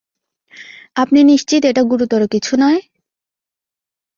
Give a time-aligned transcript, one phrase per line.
[0.95, 2.79] আপনি নিশ্চিত এটা গুরুতর কিছু নয়?